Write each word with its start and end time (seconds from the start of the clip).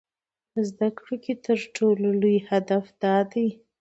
په 0.51 0.59
زده 0.69 0.87
کړه 0.97 1.15
کې 1.23 1.33
تر 1.45 1.59
ټولو 1.75 2.07
لوی 2.21 2.37
هدف 2.49 2.85
دا 3.03 3.17
دی. 3.31 3.47